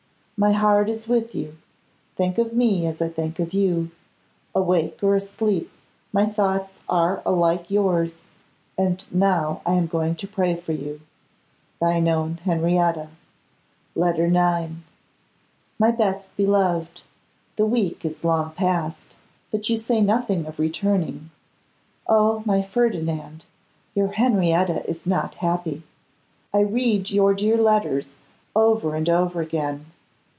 [0.43, 1.57] My heart is with you.
[2.15, 3.91] Think of me as I think of you.
[4.55, 5.69] Awake or asleep
[6.11, 8.17] my thoughts are alike yours,
[8.75, 10.99] and now I am going to pray for you.
[11.79, 13.09] Thine own Henrietta.
[13.93, 14.71] Letter IX.
[15.77, 17.01] My best beloved!
[17.55, 19.13] The week is long past,
[19.51, 21.29] but you say nothing of returning.
[22.07, 22.41] Oh!
[22.47, 23.45] my Ferdinand,
[23.93, 25.83] your Henrietta is not happy.
[26.51, 28.09] I read your dear letters
[28.55, 29.85] over and over again.